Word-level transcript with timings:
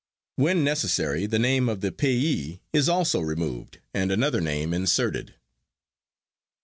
When 0.35 0.63
necessary 0.63 1.27
the 1.27 1.37
name 1.37 1.69
of 1.69 1.81
the 1.81 1.91
payee 1.91 2.59
is 2.73 2.89
also 2.89 3.19
removed 3.19 3.77
and 3.93 4.11
another 4.11 4.41
name 4.41 4.73
inserted. 4.73 5.35